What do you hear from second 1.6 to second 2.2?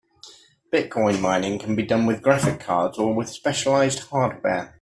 be done